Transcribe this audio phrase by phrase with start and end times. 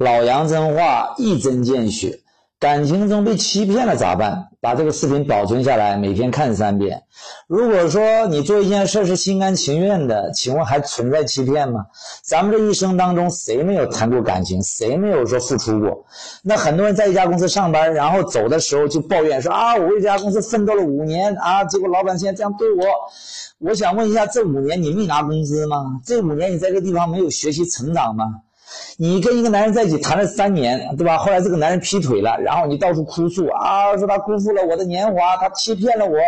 [0.00, 2.20] 老杨真话一针见血。
[2.58, 4.48] 感情中被欺骗了咋办？
[4.62, 7.02] 把这个视频保存下来，每天看三遍。
[7.46, 11.84] 如果说你做一件事是心甘情愿的，请问还存在欺骗吗？
[12.22, 14.62] 咱们这一生当中，谁没有谈过感情？
[14.62, 16.06] 谁没有说付出过？
[16.42, 22.84] 那很多人在一家公司上班，然后走的时候就抱怨说啊，我为这家公司奋斗了五年啊，结果老板现在这样对我。
[23.58, 26.00] 我想问一下，这五年你没拿工资吗？
[26.06, 28.24] 这五年你在这个地方没有学习成长吗？
[28.96, 31.18] 你跟一个男人在一起谈了三年，对吧？
[31.18, 36.18] 后来这个男人劈腿了，然后你到处哭诉啊，说他辜负了我的年华，他欺骗了我。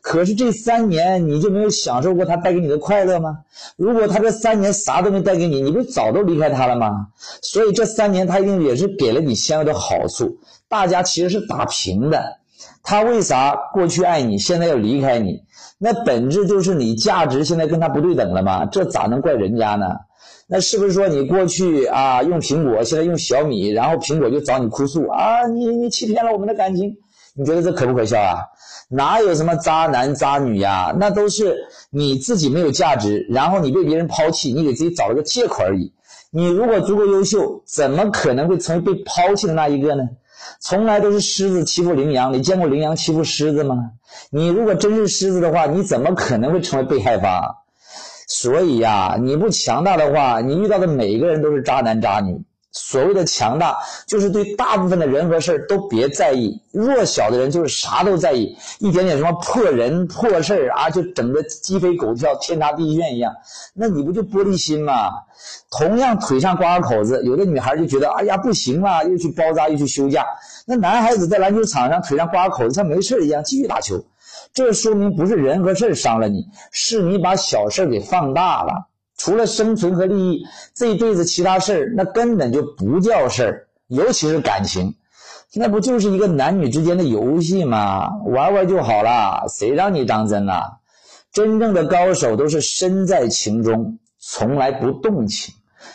[0.00, 3.38] 可是这三年你就没有享受过他带给你的快乐吗？
[3.76, 7.08] 如果他这三年啥都没带给你，你不早都离开他了吗？
[7.42, 10.38] 所以这三年他一定也是给了你相应的好处，
[10.68, 12.38] 大家其实是打平的。
[12.82, 15.42] 他为啥过去爱你，现在要离开你？
[15.78, 18.64] 那本质就是你价值现在跟他不对等了吗？
[18.66, 19.86] 这咋能怪人家呢？
[20.46, 25.46] 那是不是说你过去啊用苹果，现在用小米，然后苹果就找你哭诉啊？
[25.46, 26.96] 你你欺骗了我们的感情，
[27.34, 28.38] 你觉得这可不可笑啊？
[28.90, 30.94] 哪有什么渣男渣女呀？
[30.98, 31.56] 那都是
[31.90, 35.92] 你自己没有价值，然后你被别人抛弃，你给自己找了个借口而已。
[36.30, 40.04] 你如果足够优秀，怎么可能会成为被抛弃的那一个呢？
[40.60, 43.90] 从来都是狮子欺负羚羊，你见过羚羊欺负狮子吗？
[44.30, 47.56] 你如果真是狮子的话，你怎么可能会成为被害方？
[48.28, 52.40] 所以呀，你不强大的话，你遇到的每一个人都是渣男渣女。
[52.70, 63.32] 所谓的强大，就是对大部分的人和事都别在意；弱小的人就是啥都在意，一点点什么破人破事啊，就整个鸡飞狗跳、天塌地陷一样。
[63.74, 65.10] 那你不就玻璃心吗？
[65.70, 70.26] 同样腿上刮个口子，有的女孩就觉得，哎呀不行了，又去包扎，又去休假。
[70.66, 74.04] 那男孩子在篮球场上腿上刮个口子，像没事一样继续打球。
[74.52, 78.88] 这说明不是人和事伤了你，是你把小事给放大了。
[79.18, 83.68] 除了生存和利益，这一辈子其他事儿那根本就不叫事儿。
[83.88, 84.94] 尤其是感情，
[85.54, 88.08] 那不就是一个男女之间的游戏吗？
[88.26, 90.78] 玩玩就好了，谁让你当真了？
[91.32, 95.54] 真正的高手都是身在情中，从来不动情。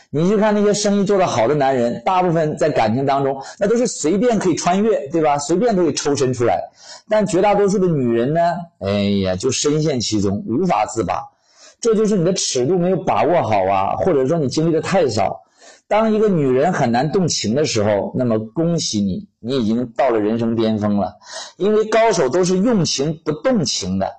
[0.09, 5.37] 你去看那些生意做得好的男人，大部分在感情当中，那都是随便可以穿越，对吧？
[5.37, 6.59] 随便都可以抽身出来。
[7.07, 8.41] 但绝大多数的女人呢，
[8.79, 8.89] 哎
[9.23, 11.29] 呀，就深陷其中，无法自拔。
[11.83, 15.41] 这就是你的尺度没有把握好啊，或者说你经历的太少。
[15.89, 21.15] 当一个女人很难动情的时候，那么恭喜你，你已经到了人生巅峰了。
[21.57, 24.09] 因为高手都是用情不动情的。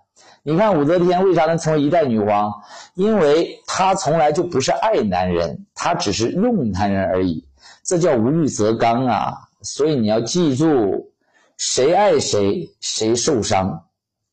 [0.42, 2.52] 你看武则天为啥能成为一代女皇？
[2.96, 7.48] 因为她从来就不是爱男人，她只是用男人而已。
[7.82, 9.38] 这叫无欲则刚啊！
[9.62, 11.12] 所以你要记住，
[11.56, 13.84] 谁爱谁，谁受伤，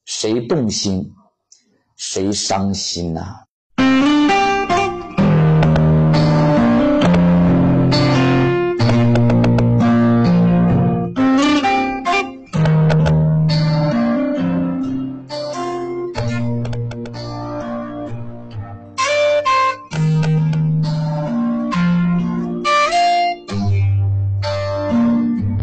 [0.03, 1.13] 谁动心，
[2.03, 3.45] 谁伤心呐？